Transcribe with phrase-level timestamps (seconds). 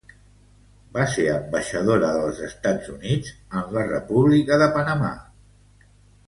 [0.95, 5.13] Va ser ambaixadora dels Estats Units en la República de Panamà.